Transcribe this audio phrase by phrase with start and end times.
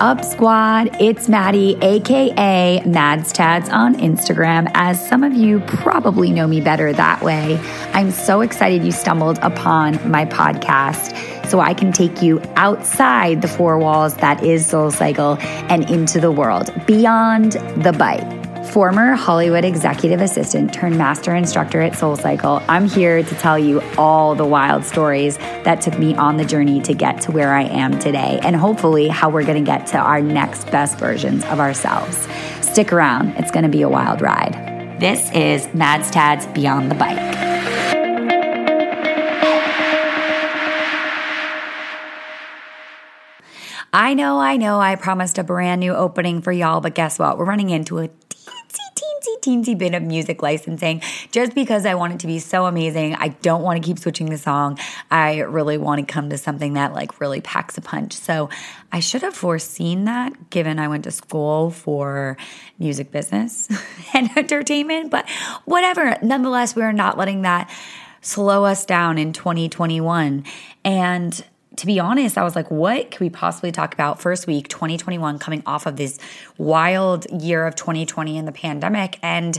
[0.00, 0.90] up, squad?
[1.00, 6.92] It's Maddie, aka Mads Tads on Instagram, as some of you probably know me better
[6.92, 7.58] that way.
[7.92, 13.48] I'm so excited you stumbled upon my podcast so I can take you outside the
[13.48, 19.64] four walls that is Soul Cycle and into the world, beyond the Bike former Hollywood
[19.64, 24.84] executive assistant turned master instructor at SoulCycle, I'm here to tell you all the wild
[24.84, 28.54] stories that took me on the journey to get to where I am today, and
[28.54, 32.28] hopefully how we're going to get to our next best versions of ourselves.
[32.60, 34.98] Stick around, it's going to be a wild ride.
[35.00, 37.46] This is Mads Tads Beyond the Bike.
[43.92, 47.38] I know, I know, I promised a brand new opening for y'all, but guess what?
[47.38, 48.10] We're running into a
[49.46, 53.14] teensy bit of music licensing just because I want it to be so amazing.
[53.14, 54.78] I don't want to keep switching the song.
[55.10, 58.14] I really want to come to something that like really packs a punch.
[58.14, 58.50] So
[58.92, 62.36] I should have foreseen that given I went to school for
[62.78, 63.68] music business
[64.14, 65.28] and entertainment, but
[65.64, 66.16] whatever.
[66.22, 67.70] Nonetheless, we are not letting that
[68.20, 70.44] slow us down in 2021.
[70.84, 71.44] And
[71.76, 75.38] to be honest, I was like, what could we possibly talk about first week 2021
[75.38, 76.18] coming off of this
[76.58, 79.18] wild year of 2020 and the pandemic?
[79.22, 79.58] And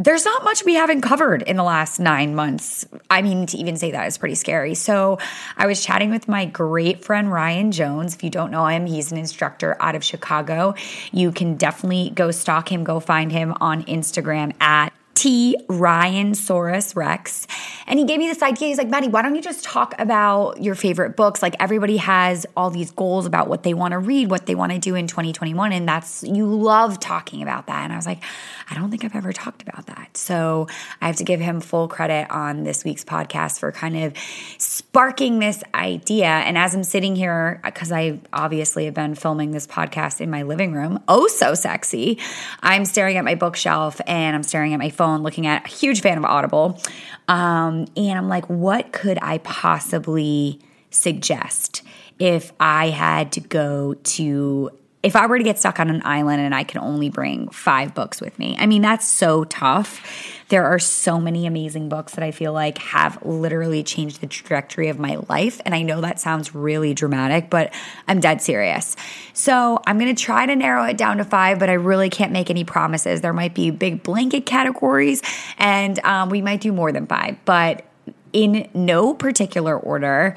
[0.00, 2.86] there's not much we haven't covered in the last nine months.
[3.10, 4.74] I mean, to even say that is pretty scary.
[4.76, 5.18] So,
[5.56, 8.14] I was chatting with my great friend Ryan Jones.
[8.14, 10.74] If you don't know him, he's an instructor out of Chicago.
[11.10, 15.56] You can definitely go stalk him, go find him on Instagram at T.
[15.68, 17.48] Ryan Soros Rex.
[17.88, 18.68] And he gave me this idea.
[18.68, 21.42] He's like, Maddie, why don't you just talk about your favorite books?
[21.42, 24.70] Like everybody has all these goals about what they want to read, what they want
[24.70, 25.72] to do in 2021.
[25.72, 27.82] And that's, you love talking about that.
[27.82, 28.22] And I was like,
[28.70, 30.16] I don't think I've ever talked about that.
[30.16, 30.68] So
[31.00, 34.16] I have to give him full credit on this week's podcast for kind of
[34.58, 36.26] sparking this idea.
[36.28, 40.42] And as I'm sitting here, because I obviously have been filming this podcast in my
[40.42, 42.20] living room, oh so sexy,
[42.62, 45.68] I'm staring at my bookshelf and I'm staring at my phone phone looking at a
[45.68, 46.80] huge fan of Audible.
[47.28, 50.60] Um, and I'm like, what could I possibly
[50.90, 51.82] suggest
[52.18, 54.70] if I had to go to
[55.02, 57.94] if I were to get stuck on an island and I can only bring five
[57.94, 60.02] books with me, I mean, that's so tough.
[60.48, 64.88] There are so many amazing books that I feel like have literally changed the trajectory
[64.88, 65.60] of my life.
[65.64, 67.72] And I know that sounds really dramatic, but
[68.08, 68.96] I'm dead serious.
[69.34, 72.32] So I'm going to try to narrow it down to five, but I really can't
[72.32, 73.20] make any promises.
[73.20, 75.22] There might be big blanket categories,
[75.58, 77.84] and um, we might do more than five, but
[78.32, 80.34] in no particular order.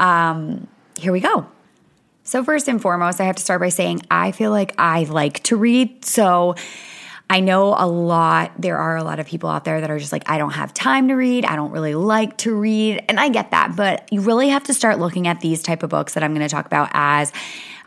[0.00, 0.66] Um,
[0.96, 1.46] here we go.
[2.30, 5.42] So, first and foremost, I have to start by saying I feel like I like
[5.44, 6.04] to read.
[6.04, 6.54] So,
[7.28, 10.12] I know a lot, there are a lot of people out there that are just
[10.12, 11.44] like, I don't have time to read.
[11.44, 13.04] I don't really like to read.
[13.08, 15.90] And I get that, but you really have to start looking at these type of
[15.90, 17.32] books that I'm going to talk about as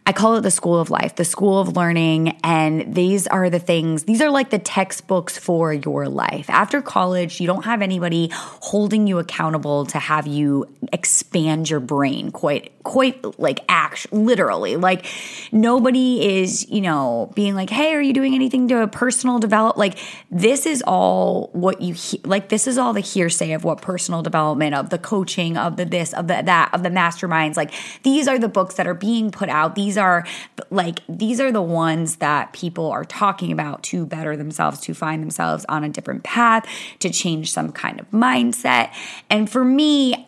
[0.06, 2.38] I call it the school of life, the school of learning.
[2.44, 6.50] And these are the things, these are like the textbooks for your life.
[6.50, 12.32] After college, you don't have anybody holding you accountable to have you expand your brain
[12.32, 14.76] quite, quite like act, literally.
[14.76, 15.06] Like
[15.52, 19.78] nobody is, you know, being like, hey, are you doing anything to a personal develop?
[19.78, 19.98] Like
[20.30, 24.22] this is all what you, he- like, this is all the hearsay of what personal
[24.22, 27.56] development, of the coaching, of the this, of the that, of the masterminds.
[27.56, 27.72] Like
[28.04, 29.76] these are the books that are being put out.
[29.76, 30.26] These are
[30.70, 35.22] like these are the ones that people are talking about to better themselves to find
[35.22, 36.66] themselves on a different path
[37.00, 38.92] to change some kind of mindset
[39.30, 40.28] and for me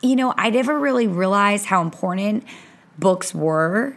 [0.00, 2.44] you know i never really realized how important
[2.98, 3.96] books were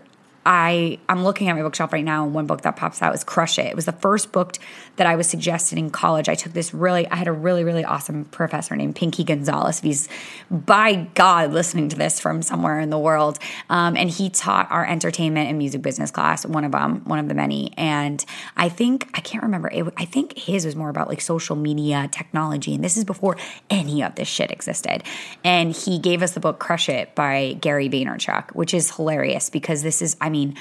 [0.49, 3.25] I I'm looking at my bookshelf right now, and one book that pops out is
[3.25, 3.65] Crush It.
[3.65, 4.55] It was the first book
[4.95, 6.29] that I was suggested in college.
[6.29, 9.81] I took this really, I had a really really awesome professor named Pinky Gonzalez.
[9.81, 10.07] He's
[10.49, 14.87] by God listening to this from somewhere in the world, um, and he taught our
[14.87, 17.73] entertainment and music business class, one of them, one of the many.
[17.75, 18.23] And
[18.55, 19.69] I think I can't remember.
[19.69, 23.35] It, I think his was more about like social media technology, and this is before
[23.69, 25.03] any of this shit existed.
[25.43, 29.83] And he gave us the book Crush It by Gary Vaynerchuk, which is hilarious because
[29.83, 30.55] this is, I mean mean,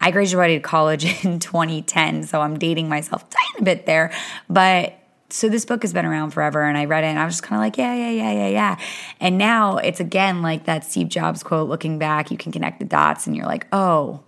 [0.00, 4.12] I graduated college in 2010, so I'm dating myself a tiny bit there.
[4.48, 4.98] But
[5.30, 7.42] so this book has been around forever and I read it and I was just
[7.42, 8.78] kind of like, yeah, yeah, yeah, yeah, yeah.
[9.18, 12.84] And now it's again like that Steve Jobs quote looking back, you can connect the
[12.84, 14.20] dots and you're like, oh,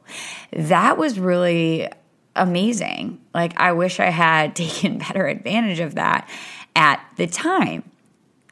[0.54, 1.90] that was really
[2.34, 3.20] amazing.
[3.34, 6.28] Like, I wish I had taken better advantage of that
[6.74, 7.84] at the time.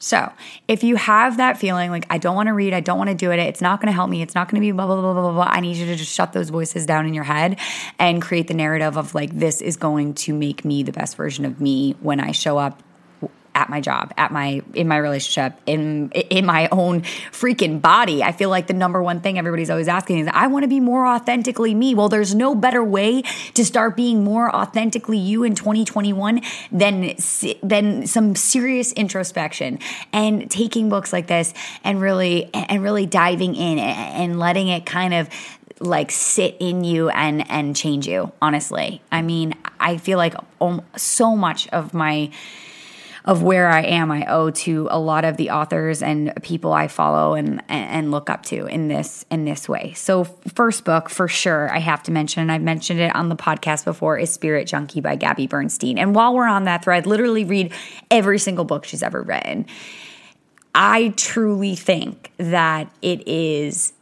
[0.03, 0.33] So,
[0.67, 3.15] if you have that feeling like, I don't want to read, I don't want to
[3.15, 5.01] do it, it's not going to help me, it's not going to be blah, blah,
[5.01, 7.23] blah, blah, blah, blah, I need you to just shut those voices down in your
[7.23, 7.57] head
[8.01, 11.45] and create the narrative of like, this is going to make me the best version
[11.45, 12.83] of me when I show up
[13.55, 18.23] at my job, at my in my relationship, in in my own freaking body.
[18.23, 20.81] I feel like the number one thing everybody's always asking is I want to be
[20.81, 21.95] more authentically me.
[21.95, 23.23] Well, there's no better way
[23.55, 26.41] to start being more authentically you in 2021
[26.71, 27.15] than
[27.63, 29.79] than some serious introspection
[30.13, 31.53] and taking books like this
[31.85, 35.29] and really and really diving in and letting it kind of
[35.81, 40.81] like sit in you and and change you honestly i mean i feel like um,
[40.97, 42.31] so much of my
[43.25, 46.89] of where I am, I owe to a lot of the authors and people I
[46.89, 49.93] follow and and look up to in this in this way.
[49.95, 53.37] So first book for sure I have to mention, and I've mentioned it on the
[53.37, 55.99] podcast before, is Spirit Junkie by Gabby Bernstein.
[55.99, 57.73] And while we're on that thread, literally read
[58.11, 59.67] every single book she's ever written.
[60.75, 63.93] I truly think that it is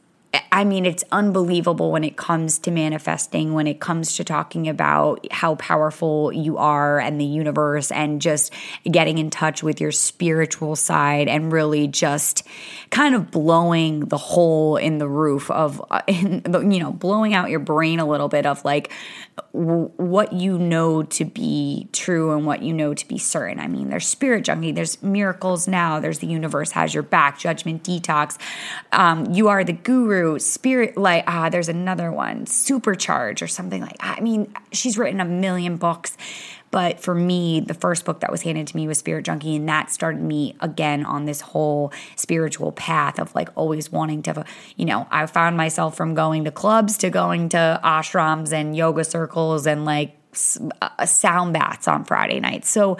[0.53, 5.27] I mean, it's unbelievable when it comes to manifesting, when it comes to talking about
[5.32, 8.53] how powerful you are and the universe, and just
[8.85, 12.44] getting in touch with your spiritual side and really just
[12.91, 17.61] kind of blowing the hole in the roof of, uh, you know, blowing out your
[17.61, 18.93] brain a little bit of like
[19.53, 23.59] what you know to be true and what you know to be certain.
[23.59, 27.82] I mean, there's spirit junkie, there's miracles now, there's the universe has your back, judgment
[27.82, 28.38] detox.
[28.93, 33.96] Um, you are the guru spirit like ah there's another one supercharge or something like
[34.00, 36.17] i mean she's written a million books
[36.70, 39.69] but for me, the first book that was handed to me was Spirit Junkie, and
[39.69, 44.44] that started me again on this whole spiritual path of like always wanting to,
[44.76, 49.05] you know, I found myself from going to clubs to going to ashrams and yoga
[49.05, 50.17] circles and like
[50.81, 52.70] uh, sound baths on Friday nights.
[52.70, 52.99] So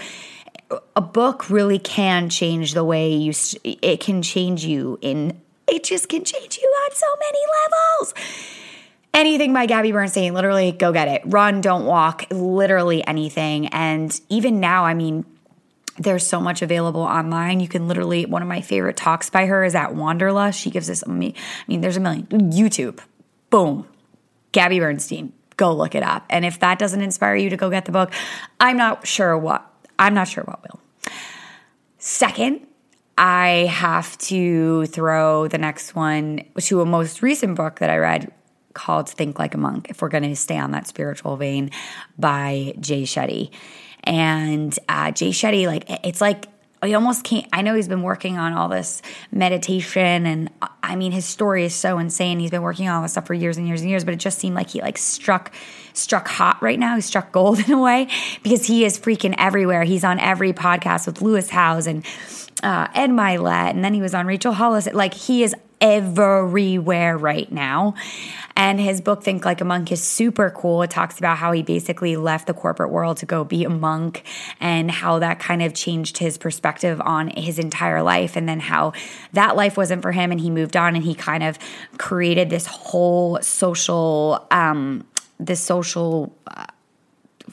[0.97, 3.33] a book really can change the way you,
[3.65, 5.41] it can change you in
[5.71, 8.15] it just can change you on so many levels.
[9.13, 11.23] Anything by Gabby Bernstein, literally go get it.
[11.25, 13.67] Run, don't walk, literally anything.
[13.69, 15.25] And even now, I mean,
[15.99, 17.61] there's so much available online.
[17.61, 20.59] You can literally, one of my favorite talks by her is at Wanderlust.
[20.59, 21.35] She gives this, I mean,
[21.69, 22.27] there's a million.
[22.27, 23.01] YouTube,
[23.51, 23.87] boom,
[24.53, 26.25] Gabby Bernstein, go look it up.
[26.31, 28.13] And if that doesn't inspire you to go get the book,
[28.61, 29.69] I'm not sure what,
[29.99, 30.81] I'm not sure what will.
[31.99, 32.67] Second,
[33.21, 38.33] I have to throw the next one to a most recent book that I read
[38.73, 41.71] called Think Like a Monk, if we're going to stay on that spiritual vein,
[42.19, 43.51] by Jay Shetty.
[44.05, 46.47] And uh, Jay Shetty, like, it's like,
[46.83, 47.47] he almost can't.
[47.53, 50.51] I know he's been working on all this meditation, and
[50.83, 52.41] I mean, his story is so insane.
[52.41, 54.19] He's been working on all this stuff for years and years and years, but it
[54.19, 55.53] just seemed like he like struck
[55.93, 56.97] struck hot right now.
[56.97, 58.09] He struck gold in a way
[58.43, 59.85] because he is freaking everywhere.
[59.85, 62.05] He's on every podcast with Lewis Howes and
[62.63, 64.91] uh, Ed Mylett, and then he was on Rachel Hollis.
[64.93, 67.95] Like he is everywhere right now.
[68.57, 70.83] And his book, Think Like a Monk, is super cool.
[70.83, 74.25] It talks about how he basically left the corporate world to go be a monk
[74.61, 78.37] and how that kind of changed his perspective on his entire life.
[78.37, 78.93] And then how
[79.33, 81.59] that life wasn't for him and he moved on and he kind of
[81.99, 85.07] created this whole social, um,
[85.39, 86.67] this social, uh,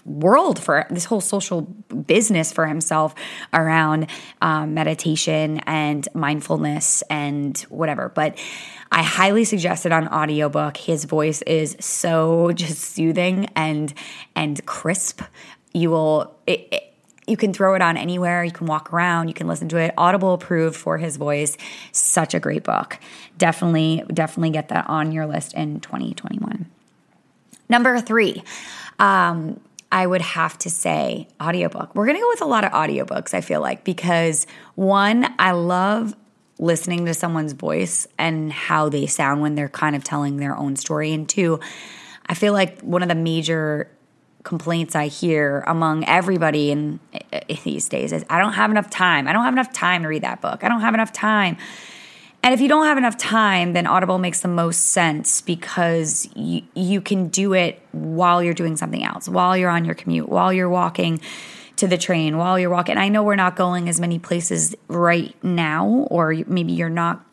[0.07, 3.13] world for this whole social business for himself
[3.53, 4.07] around
[4.41, 8.09] um, meditation and mindfulness and whatever.
[8.09, 8.39] But
[8.91, 10.77] I highly suggest it on audiobook.
[10.77, 13.93] His voice is so just soothing and
[14.35, 15.21] and crisp.
[15.73, 16.93] You will it, it,
[17.27, 18.43] you can throw it on anywhere.
[18.43, 19.27] You can walk around.
[19.27, 19.93] You can listen to it.
[19.97, 21.57] Audible approved for his voice.
[21.91, 22.97] Such a great book.
[23.37, 26.65] Definitely, definitely get that on your list in 2021.
[27.69, 28.43] Number three,
[28.97, 29.59] um,
[29.91, 31.95] I would have to say audiobook.
[31.95, 35.51] We're going to go with a lot of audiobooks, I feel like, because one, I
[35.51, 36.15] love
[36.59, 40.75] listening to someone's voice and how they sound when they're kind of telling their own
[40.75, 41.13] story.
[41.13, 41.59] And two,
[42.25, 43.89] I feel like one of the major
[44.43, 46.99] complaints I hear among everybody in,
[47.47, 49.27] in these days is I don't have enough time.
[49.27, 50.63] I don't have enough time to read that book.
[50.63, 51.57] I don't have enough time
[52.43, 56.61] and if you don't have enough time, then Audible makes the most sense because you,
[56.75, 60.53] you can do it while you're doing something else, while you're on your commute, while
[60.53, 61.19] you're walking
[61.77, 62.97] to the train, while you're walking.
[62.97, 67.23] I know we're not going as many places right now, or maybe you're not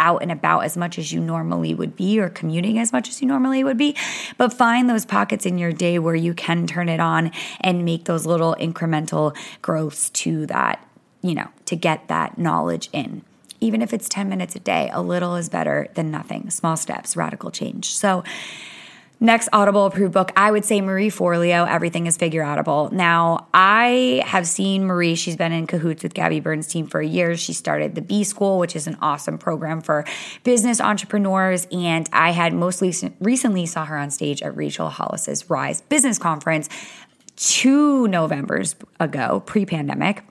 [0.00, 3.22] out and about as much as you normally would be or commuting as much as
[3.22, 3.96] you normally would be.
[4.36, 7.30] But find those pockets in your day where you can turn it on
[7.60, 10.86] and make those little incremental growths to that,
[11.22, 13.22] you know, to get that knowledge in
[13.64, 16.50] even if it's 10 minutes a day, a little is better than nothing.
[16.50, 17.94] Small steps, radical change.
[17.94, 18.22] So,
[19.20, 22.92] Next Audible approved book, I would say Marie Forleo, Everything is Figure Outable.
[22.92, 27.40] Now, I have seen Marie, she's been in cahoots with Gabby Bernstein for years.
[27.40, 30.04] She started the B School, which is an awesome program for
[30.42, 31.66] business entrepreneurs.
[31.72, 32.82] And I had most
[33.20, 36.68] recently saw her on stage at Rachel Hollis's Rise Business Conference
[37.36, 40.22] two Novembers ago, pre pandemic.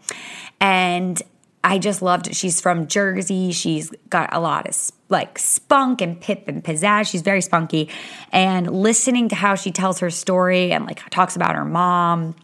[0.59, 1.21] And
[1.63, 3.51] I just loved She's from Jersey.
[3.51, 7.09] She's got a lot of like spunk and pip and pizzazz.
[7.09, 7.89] She's very spunky.
[8.31, 12.35] And listening to how she tells her story and like talks about her mom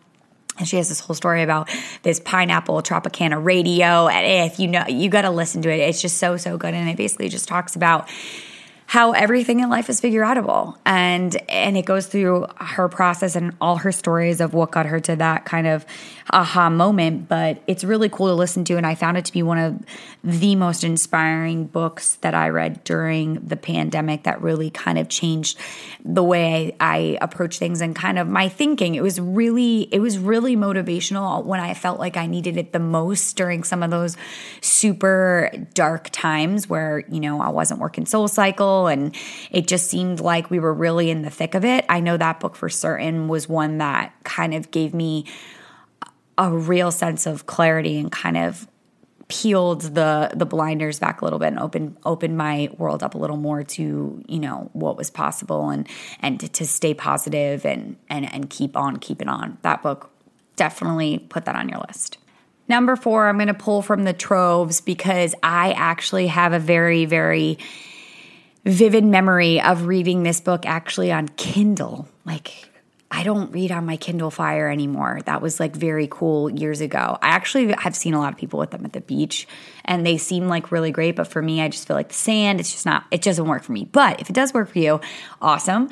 [0.59, 1.69] and she has this whole story about
[2.03, 4.07] this pineapple Tropicana radio.
[4.07, 5.77] And if you know, you got to listen to it.
[5.77, 6.73] It's just so, so good.
[6.73, 8.09] And it basically just talks about
[8.89, 13.55] how everything in life is figure outable and and it goes through her process and
[13.61, 15.85] all her stories of what got her to that kind of
[16.31, 17.27] aha moment.
[17.27, 19.79] But it's really cool to listen to and I found it to be one of
[20.23, 25.59] the most inspiring books that I read during the pandemic that really kind of changed
[26.03, 28.95] the way I, I approach things and kind of my thinking.
[28.95, 32.79] It was really it was really motivational when I felt like I needed it the
[32.79, 34.17] most during some of those
[34.61, 39.15] super dark times where you know I wasn't working soul cycle and
[39.51, 41.85] it just seemed like we were really in the thick of it.
[41.89, 45.25] I know that book for certain was one that kind of gave me
[46.37, 48.67] a real sense of clarity and kind of
[49.29, 53.17] peeled the the blinders back a little bit and opened opened my world up a
[53.17, 55.87] little more to you know what was possible and
[56.19, 60.09] and to, to stay positive and and and keep on keeping on that book
[60.55, 62.17] definitely put that on your list
[62.67, 67.05] number four i'm going to pull from the troves because i actually have a very
[67.05, 67.59] very
[68.65, 72.07] vivid memory of reading this book actually on Kindle.
[72.25, 72.69] Like,
[73.11, 75.19] I don't read on my Kindle Fire anymore.
[75.25, 77.17] That was like very cool years ago.
[77.21, 79.47] I actually have seen a lot of people with them at the beach
[79.85, 82.59] and they seem like really great, but for me, I just feel like the sand,
[82.59, 83.85] it's just not, it doesn't work for me.
[83.91, 85.01] But if it does work for you,
[85.41, 85.89] awesome.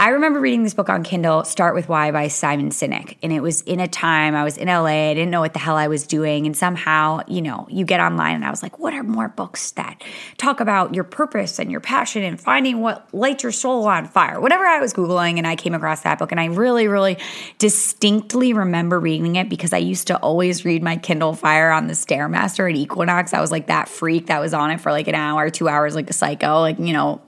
[0.00, 3.16] I remember reading this book on Kindle, Start With Why by Simon Sinek.
[3.20, 5.10] And it was in a time I was in LA.
[5.10, 6.46] I didn't know what the hell I was doing.
[6.46, 9.72] And somehow, you know, you get online and I was like, what are more books
[9.72, 10.00] that
[10.36, 14.40] talk about your purpose and your passion and finding what lights your soul on fire?
[14.40, 16.30] Whatever I was Googling, and I came across that book.
[16.30, 17.18] And I really, really
[17.58, 21.94] distinctly remember reading it because I used to always read my Kindle Fire on the
[21.94, 23.34] Stairmaster at Equinox.
[23.34, 25.96] I was like that freak that was on it for like an hour, two hours,
[25.96, 26.60] like a psycho.
[26.60, 27.20] Like, you know,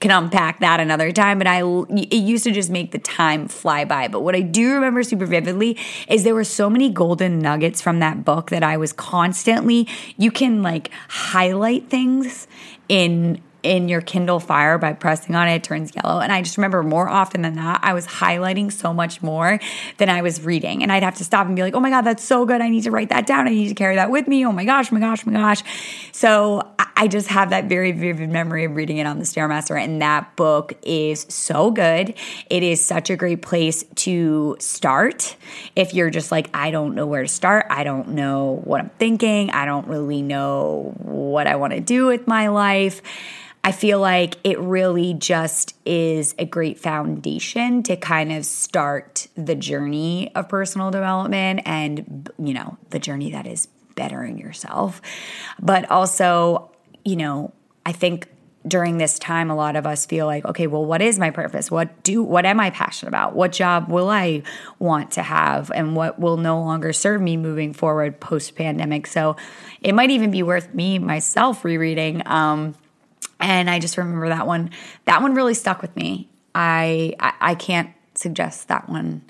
[0.00, 1.38] can unpack that another time.
[1.38, 1.62] But I,
[2.18, 4.08] it used to just make the time fly by.
[4.08, 8.00] But what I do remember super vividly is there were so many golden nuggets from
[8.00, 12.46] that book that I was constantly, you can like highlight things
[12.88, 16.20] in in your Kindle Fire by pressing on it, it turns yellow.
[16.20, 19.58] And I just remember more often than not, I was highlighting so much more
[19.96, 20.82] than I was reading.
[20.82, 22.60] And I'd have to stop and be like, oh my God, that's so good.
[22.60, 23.48] I need to write that down.
[23.48, 24.46] I need to carry that with me.
[24.46, 25.62] Oh my gosh, oh my gosh, oh my gosh.
[26.12, 29.80] So I just have that very vivid memory of reading it on the Stairmaster.
[29.80, 32.14] And that book is so good.
[32.50, 35.36] It is such a great place to start.
[35.74, 38.90] If you're just like, I don't know where to start, I don't know what I'm
[38.98, 43.02] thinking, I don't really know what I want to do with my life
[43.68, 49.54] I feel like it really just is a great foundation to kind of start the
[49.54, 55.02] journey of personal development and, you know, the journey that is bettering yourself.
[55.60, 56.70] But also,
[57.04, 57.52] you know,
[57.84, 58.28] I think
[58.66, 61.70] during this time a lot of us feel like okay well what is my purpose?
[61.70, 63.34] What do what am i passionate about?
[63.34, 64.42] What job will i
[64.78, 65.70] want to have?
[65.74, 69.36] And what will no longer serve me moving forward post pandemic so
[69.82, 72.74] it might even be worth me myself rereading um,
[73.40, 74.70] and I just remember that one.
[75.04, 76.28] That one really stuck with me.
[76.54, 79.22] I I, I can't suggest that one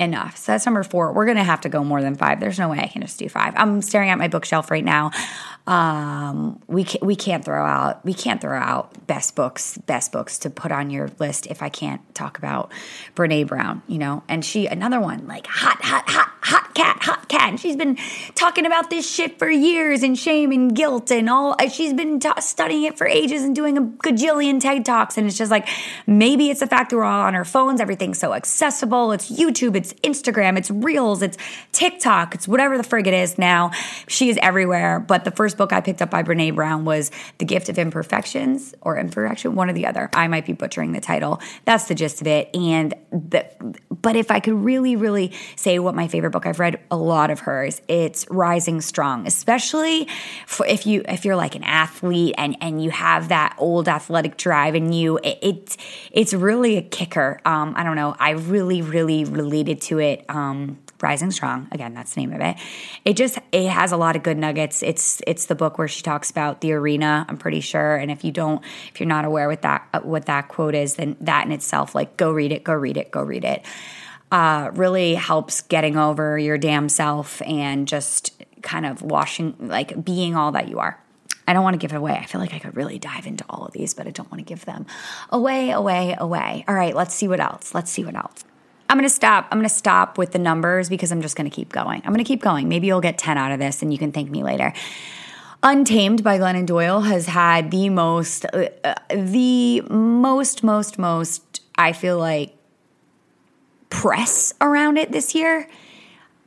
[0.00, 0.36] enough.
[0.36, 1.12] So that's number four.
[1.12, 2.40] We're gonna have to go more than five.
[2.40, 3.54] There's no way I can just do five.
[3.56, 5.12] I'm staring at my bookshelf right now.
[5.66, 10.38] Um, we can, we can't throw out we can't throw out best books best books
[10.40, 12.72] to put on your list if I can't talk about
[13.14, 13.82] Brene Brown.
[13.86, 17.50] You know, and she another one like hot hot hot hot cat hot cat.
[17.50, 17.96] And she's been
[18.34, 21.56] talking about this shit for years and shame and guilt and all.
[21.70, 25.16] She's been t- studying it for ages and doing a gajillion TED talks.
[25.16, 25.68] And it's just like
[26.06, 27.80] maybe it's the fact that we're all on our phones.
[27.80, 29.12] Everything's so accessible.
[29.12, 29.76] It's YouTube.
[29.76, 30.58] It's Instagram.
[30.58, 31.22] It's Reels.
[31.22, 31.36] It's
[31.72, 32.34] TikTok.
[32.34, 33.70] It's whatever the frig it is now.
[34.08, 35.00] She is everywhere.
[35.00, 37.78] But the first first book I picked up by Brene Brown was The Gift of
[37.78, 40.08] Imperfections or Imperfection, one or the other.
[40.14, 41.42] I might be butchering the title.
[41.66, 42.48] That's the gist of it.
[42.56, 43.44] And the,
[43.90, 47.30] but if I could really, really say what my favorite book, I've read a lot
[47.30, 47.82] of hers.
[47.86, 50.08] It's Rising Strong, especially
[50.66, 54.74] if you if you're like an athlete and and you have that old athletic drive
[54.74, 55.18] in you.
[55.18, 55.76] It, it
[56.12, 57.42] it's really a kicker.
[57.44, 58.16] Um, I don't know.
[58.18, 60.24] I really, really related to it.
[60.30, 61.68] Um, Rising Strong.
[61.72, 62.56] Again, that's the name of it.
[63.04, 64.82] It just it has a lot of good nuggets.
[64.82, 67.26] It's it's the book where she talks about the arena.
[67.28, 67.96] I'm pretty sure.
[67.96, 71.16] And if you don't, if you're not aware what that what that quote is, then
[71.20, 73.64] that in itself, like go read it, go read it, go read it.
[74.30, 80.34] Uh, really helps getting over your damn self and just kind of washing, like being
[80.34, 80.98] all that you are.
[81.46, 82.12] I don't want to give it away.
[82.12, 84.38] I feel like I could really dive into all of these, but I don't want
[84.38, 84.86] to give them
[85.30, 86.64] away, away, away.
[86.66, 87.74] All right, let's see what else.
[87.74, 88.44] Let's see what else.
[88.88, 89.48] I'm going to stop.
[89.50, 92.02] I'm going to stop with the numbers because I'm just going to keep going.
[92.04, 92.68] I'm going to keep going.
[92.68, 94.72] Maybe you'll get 10 out of this and you can thank me later.
[95.64, 102.18] Untamed by Glennon Doyle has had the most, uh, the most, most, most, I feel
[102.18, 102.56] like,
[103.88, 105.68] press around it this year.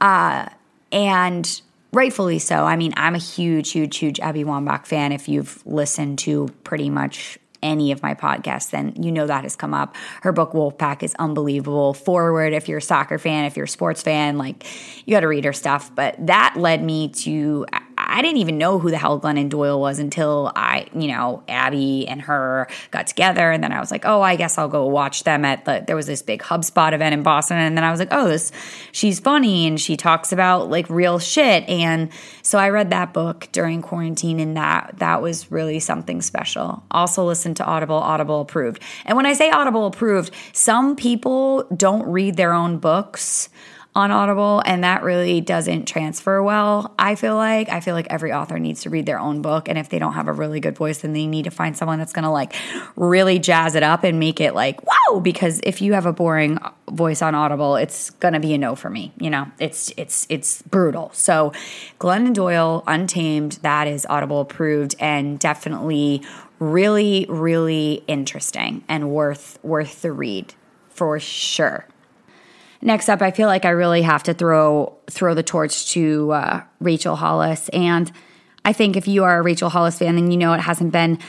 [0.02, 0.48] Uh,
[0.92, 1.62] and
[1.94, 2.66] rightfully so.
[2.66, 5.14] I mean, I'm a huge, huge, huge Abby Wambach fan.
[5.14, 9.56] If you've listened to pretty much any of my podcasts, then you know that has
[9.56, 9.96] come up.
[10.22, 11.94] Her book Wolfpack is unbelievable.
[11.94, 14.66] Forward, if you're a soccer fan, if you're a sports fan, like
[15.06, 15.90] you got to read her stuff.
[15.96, 17.66] But that led me to
[18.16, 22.08] I didn't even know who the hell Glennon Doyle was until I, you know, Abby
[22.08, 23.52] and her got together.
[23.52, 25.98] And then I was like, oh, I guess I'll go watch them at the, there
[25.98, 27.58] was this big HubSpot event in Boston.
[27.58, 28.54] And then I was like, oh, this,
[28.94, 31.68] she's funny and she talks about like real shit.
[31.68, 32.10] And
[32.42, 36.84] so I read that book during quarantine and that, that was really something special.
[36.92, 38.82] Also listened to Audible, Audible approved.
[39.04, 43.50] And when I say Audible approved, some people don't read their own books
[43.96, 46.94] on Audible, and that really doesn't transfer well.
[47.00, 49.78] I feel like I feel like every author needs to read their own book, and
[49.78, 52.12] if they don't have a really good voice, then they need to find someone that's
[52.12, 52.54] going to like
[52.98, 55.20] really jazz it up and make it like wow.
[55.22, 56.60] Because if you have a boring
[56.92, 59.14] voice on Audible, it's going to be a no for me.
[59.18, 61.12] You know, it's it's it's brutal.
[61.14, 61.54] So,
[62.00, 66.22] Glennon Doyle, Untamed, that is Audible approved, and definitely
[66.60, 70.54] really really interesting and worth worth the read
[70.90, 71.86] for sure.
[72.82, 76.64] Next up, I feel like I really have to throw throw the torch to uh,
[76.80, 78.12] Rachel Hollis, and
[78.64, 81.20] I think if you are a Rachel Hollis fan, then you know it hasn't been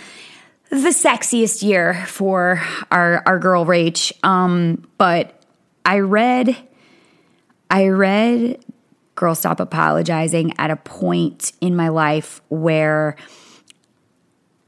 [0.71, 4.13] the sexiest year for our our girl Rach.
[4.25, 5.41] Um, but
[5.85, 6.57] I read,
[7.71, 8.65] I read
[9.15, 13.17] "Girl Stop Apologizing" at a point in my life where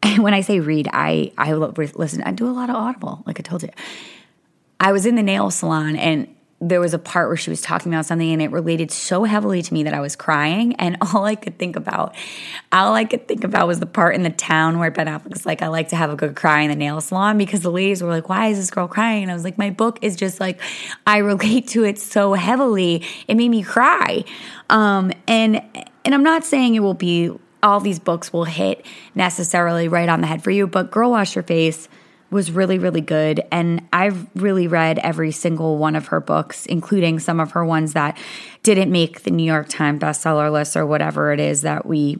[0.16, 2.22] when I say read, I I listen.
[2.22, 3.70] I do a lot of Audible, like I told you.
[4.80, 6.28] I was in the nail salon and
[6.60, 9.62] there was a part where she was talking about something and it related so heavily
[9.62, 10.74] to me that I was crying.
[10.76, 12.14] And all I could think about,
[12.72, 15.62] all I could think about was the part in the town where Ben Affleck's like,
[15.62, 18.10] I like to have a good cry in the nail salon because the ladies were
[18.10, 19.22] like, why is this girl crying?
[19.22, 20.60] And I was like, my book is just like,
[21.06, 23.04] I relate to it so heavily.
[23.28, 24.24] It made me cry.
[24.68, 25.62] Um, and,
[26.04, 27.30] and I'm not saying it will be,
[27.62, 31.34] all these books will hit necessarily right on the head for you, but Girl Wash
[31.34, 31.88] Your Face
[32.30, 33.42] was really, really good.
[33.50, 37.94] And I've really read every single one of her books, including some of her ones
[37.94, 38.18] that
[38.62, 42.18] didn't make the New York Times bestseller list or whatever it is that we,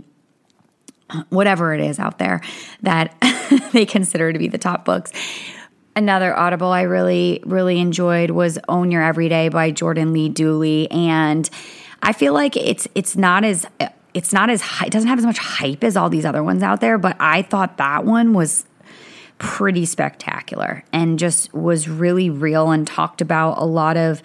[1.28, 2.40] whatever it is out there
[2.82, 3.14] that
[3.72, 5.12] they consider to be the top books.
[5.94, 10.90] Another Audible I really, really enjoyed was Own Your Everyday by Jordan Lee Dooley.
[10.90, 11.48] And
[12.02, 13.66] I feel like it's it's not as
[14.14, 16.80] it's not as it doesn't have as much hype as all these other ones out
[16.80, 18.64] there, but I thought that one was
[19.38, 24.22] pretty spectacular and just was really real and talked about a lot of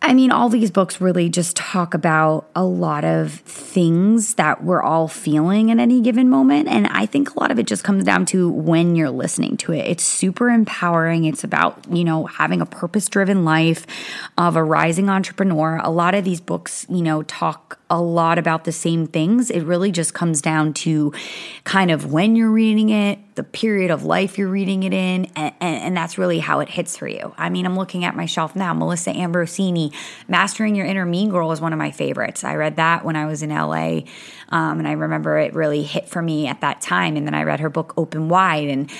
[0.00, 4.80] I mean, all these books really just talk about a lot of things that we're
[4.80, 6.68] all feeling at any given moment.
[6.68, 9.72] And I think a lot of it just comes down to when you're listening to
[9.72, 9.86] it.
[9.86, 11.24] It's super empowering.
[11.24, 13.86] It's about, you know, having a purpose driven life
[14.38, 15.80] of a rising entrepreneur.
[15.82, 19.50] A lot of these books, you know, talk a lot about the same things.
[19.50, 21.12] It really just comes down to
[21.64, 25.54] kind of when you're reading it, the period of life you're reading it in, and,
[25.60, 27.32] and, and, that's really how it hits for you.
[27.38, 28.74] I mean, I'm looking at my shelf now.
[28.74, 29.94] Melissa Ambrosini,
[30.26, 32.42] Mastering Your Inner Mean Girl is one of my favorites.
[32.42, 34.00] I read that when I was in LA,
[34.48, 37.16] um, and I remember it really hit for me at that time.
[37.16, 38.90] And then I read her book Open Wide, and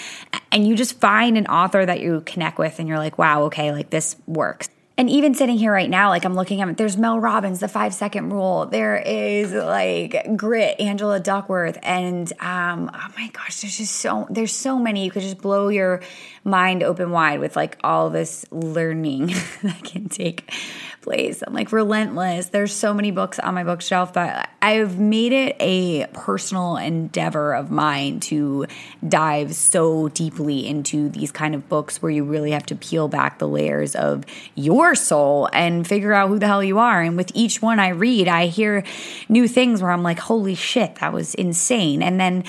[0.53, 3.73] and you just find an author that you connect with, and you're like, wow, okay,
[3.73, 4.69] like this works.
[4.99, 7.95] And even sitting here right now, like I'm looking at there's Mel Robbins, the five
[7.95, 8.67] second rule.
[8.67, 14.53] There is like grit, Angela Duckworth, and um, oh my gosh, there's just so there's
[14.53, 15.05] so many.
[15.05, 16.03] You could just blow your
[16.43, 19.27] mind open wide with like all this learning
[19.63, 20.53] that can take
[21.01, 21.43] place.
[21.47, 22.47] I'm like relentless.
[22.47, 27.71] There's so many books on my bookshelf that I've made it a personal endeavor of
[27.71, 28.67] mine to
[29.07, 33.39] dive so deeply into these kind of books where you really have to peel back
[33.39, 37.01] the layers of your soul and figure out who the hell you are.
[37.01, 38.85] And with each one I read, I hear
[39.29, 42.03] new things where I'm like, holy shit, that was insane.
[42.03, 42.45] And then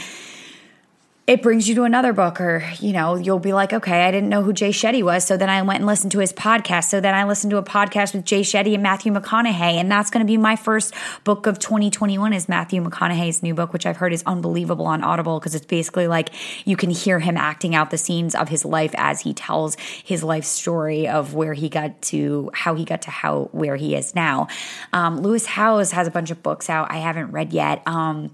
[1.30, 4.30] it brings you to another book or you know you'll be like okay i didn't
[4.30, 5.24] know who jay shetty was.
[5.24, 6.86] So then i went and listened to his podcast.
[6.86, 9.76] So then i listened to a podcast with jay shetty and matthew mcconaughey.
[9.76, 10.92] And that's going to be my first
[11.24, 15.40] book of 2021 is matthew mcconaughey's new book which i've heard is unbelievable on audible
[15.40, 16.32] because it's basically like
[16.66, 20.24] you can hear him acting out the scenes of his life as he tells his
[20.24, 24.16] life story of where he got to how he got to how where he is
[24.16, 24.48] now.
[24.94, 27.84] Um, lewis howes has a bunch of books out i haven't read yet.
[27.86, 28.32] Um,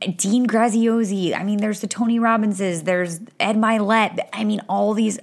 [0.00, 1.34] Dean Graziosi.
[1.34, 2.84] I mean, there's the Tony Robbinses.
[2.84, 4.20] There's Ed Mylett.
[4.32, 5.18] I mean, all these.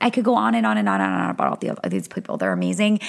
[0.00, 2.36] I could go on and on and on and on about all these people.
[2.36, 3.00] They're amazing.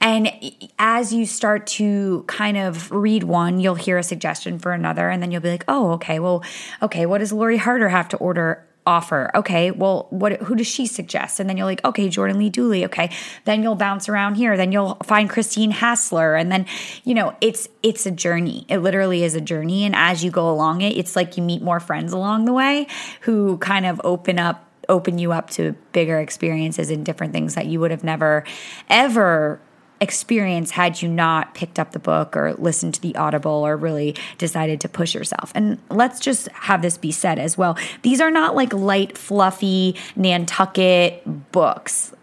[0.00, 0.30] And
[0.78, 5.20] as you start to kind of read one, you'll hear a suggestion for another, and
[5.20, 6.20] then you'll be like, "Oh, okay.
[6.20, 6.44] Well,
[6.82, 7.04] okay.
[7.04, 9.30] What does Lori Harder have to order offer.
[9.36, 11.38] Okay, well, what who does she suggest?
[11.38, 12.84] And then you're like, okay, Jordan Lee Dooley.
[12.86, 13.08] Okay,
[13.44, 14.56] then you'll bounce around here.
[14.56, 16.66] Then you'll find Christine Hassler, and then
[17.04, 18.66] you know it's it's a journey.
[18.68, 21.62] It literally is a journey, and as you go along it, it's like you meet
[21.62, 22.88] more friends along the way
[23.20, 27.66] who kind of open up open you up to bigger experiences and different things that
[27.66, 28.42] you would have never
[28.88, 29.60] ever
[30.00, 34.16] experience had you not picked up the book or listened to the audible or really
[34.38, 35.52] decided to push yourself.
[35.54, 37.76] And let's just have this be said as well.
[38.02, 42.14] These are not like light, fluffy Nantucket books.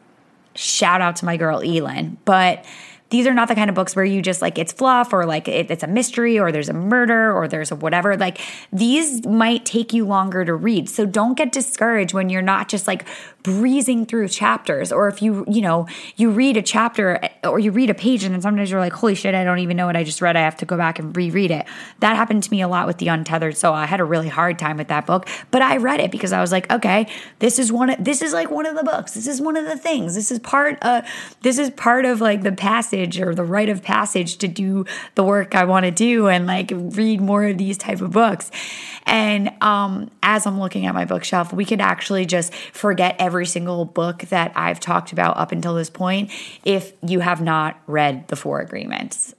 [0.56, 2.66] Shout out to my girl Elin, but
[3.10, 5.48] these are not the kind of books where you just like it's fluff or like
[5.48, 8.18] it, it's a mystery or there's a murder or there's a whatever.
[8.18, 8.40] Like
[8.74, 10.90] these might take you longer to read.
[10.90, 13.06] So don't get discouraged when you're not just like
[13.48, 17.90] breezing through chapters or if you you know you read a chapter or you read
[17.90, 20.04] a page and then sometimes you're like holy shit i don't even know what i
[20.04, 20.36] just read.
[20.36, 21.66] I have to go back and reread it.
[22.00, 24.60] That happened to me a lot with the untethered so i had a really hard
[24.60, 27.08] time with that book but i read it because i was like okay
[27.40, 29.14] this is one of this is like one of the books.
[29.14, 30.16] This is one of the things.
[30.16, 31.02] This is part uh
[31.42, 35.24] this is part of like the passage or the rite of passage to do the
[35.24, 38.52] work i want to do and like read more of these type of books.
[39.06, 43.46] And um as i'm looking at my bookshelf we could actually just forget every every
[43.46, 46.32] single book that I've talked about up until this point
[46.66, 49.36] if you have not read the Four Agreements.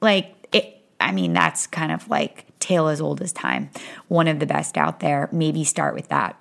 [0.00, 3.70] Like, it, I mean, that's kind of like tale as old as time.
[4.06, 5.28] One of the best out there.
[5.32, 6.38] Maybe start with that.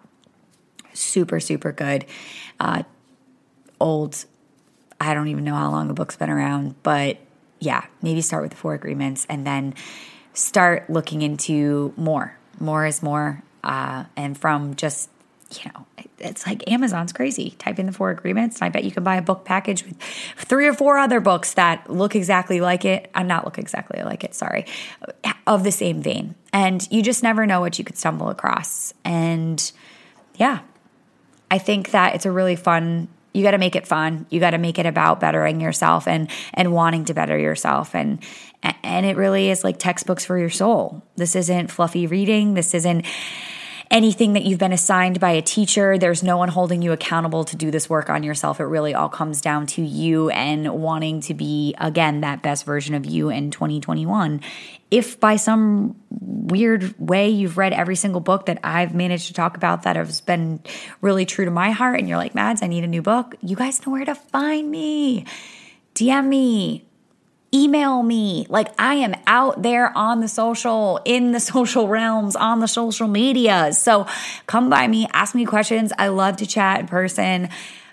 [0.94, 2.06] Super, super good.
[2.60, 2.84] Uh,
[3.80, 4.24] old,
[5.00, 7.18] I don't even know how long the book's been around, but
[7.60, 9.74] yeah, maybe start with the Four Agreements and then
[10.36, 12.38] start looking into more.
[12.60, 13.42] More is more.
[13.64, 15.10] Uh, and from just
[15.52, 15.86] you know,
[16.20, 17.52] it's like Amazon's crazy.
[17.52, 19.98] Type in the four agreements, and I bet you can buy a book package with
[20.38, 23.10] three or four other books that look exactly like it.
[23.14, 24.66] I'm uh, not look exactly like it, sorry,
[25.48, 26.36] of the same vein.
[26.54, 28.94] And you just never know what you could stumble across.
[29.04, 29.72] And
[30.36, 30.60] yeah,
[31.50, 34.26] I think that it's a really fun you got to make it fun.
[34.30, 38.20] You got to make it about bettering yourself and and wanting to better yourself and
[38.84, 41.02] and it really is like textbooks for your soul.
[41.16, 42.54] This isn't fluffy reading.
[42.54, 43.06] This isn't
[43.92, 45.98] anything that you've been assigned by a teacher.
[45.98, 48.60] There's no one holding you accountable to do this work on yourself.
[48.60, 52.96] It really all comes down to you and wanting to be, again, that best version
[52.96, 54.42] of you in 2021.
[54.90, 59.58] If by some weird way you've read every single book that I've managed to talk
[59.58, 60.62] about that has been
[61.02, 63.56] really true to my heart, and you're like, Mads, I need a new book, you
[63.56, 65.26] guys know where to find me.
[65.96, 66.86] DM me,
[67.54, 68.46] email me.
[68.50, 73.08] Like I am out there on the social, in the social realms, on the social
[73.08, 73.74] media.
[73.74, 74.08] So
[74.48, 75.92] come by me, ask me questions.
[75.98, 77.50] I love to chat in person.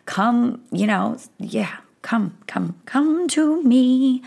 [0.06, 4.22] Come, you know, yeah, come, come, come to me.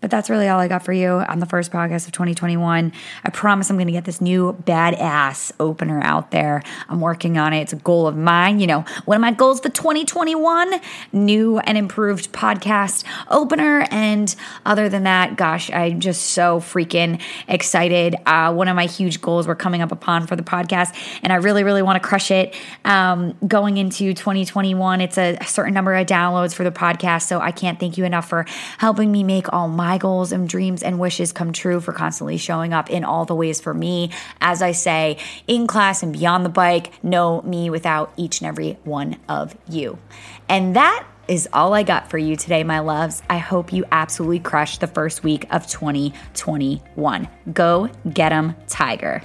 [0.00, 2.92] But that's really all I got for you on the first podcast of 2021.
[3.24, 6.62] I promise I'm going to get this new badass opener out there.
[6.88, 7.62] I'm working on it.
[7.62, 8.60] It's a goal of mine.
[8.60, 10.74] You know, one of my goals for 2021
[11.12, 13.88] new and improved podcast opener.
[13.90, 14.34] And
[14.64, 18.14] other than that, gosh, I'm just so freaking excited.
[18.24, 21.36] Uh, one of my huge goals we're coming up upon for the podcast, and I
[21.36, 25.00] really, really want to crush it um, going into 2021.
[25.00, 27.22] It's a, a certain number of downloads for the podcast.
[27.22, 28.46] So I can't thank you enough for
[28.78, 32.36] helping me make all my my goals and dreams and wishes come true for constantly
[32.36, 34.10] showing up in all the ways for me.
[34.38, 38.72] As I say, in class and beyond the bike, know me without each and every
[38.84, 39.98] one of you.
[40.46, 43.22] And that is all I got for you today, my loves.
[43.30, 47.28] I hope you absolutely crush the first week of 2021.
[47.54, 49.22] Go get them, Tiger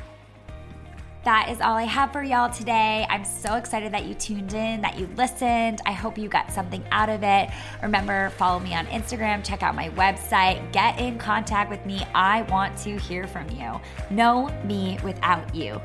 [1.24, 3.06] that is all I have for y'all today.
[3.10, 5.80] I'm so excited that you tuned in, that you listened.
[5.86, 7.50] I hope you got something out of it.
[7.82, 12.06] Remember, follow me on Instagram, check out my website, get in contact with me.
[12.14, 13.80] I want to hear from you.
[14.10, 15.82] Know me without you.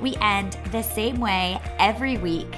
[0.00, 2.52] We end the same way every week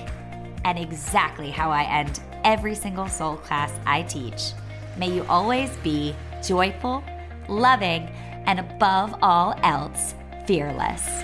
[0.65, 4.53] and exactly how I end every single soul class I teach.
[4.97, 7.05] May you always be joyful,
[7.49, 8.09] loving,
[8.47, 10.15] and above all else,
[10.47, 11.23] fearless.